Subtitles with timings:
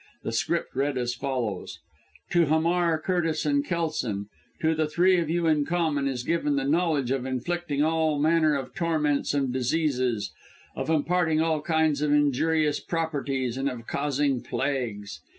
[0.23, 1.77] The script read as follows:
[2.31, 6.63] "To Hamar, Curtis and Kelson to the three of you in common is given the
[6.63, 10.31] knowledge of inflicting all manner of torments and diseases,
[10.75, 15.21] of imparting all kinds of injurious properties, and of causing plagues.